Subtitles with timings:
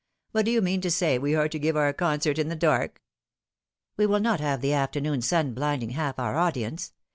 [0.33, 3.03] "But do you mean to say we are to give our concert in the dark
[3.97, 6.91] ?""We will not have the afternoon sun blinding half our audience.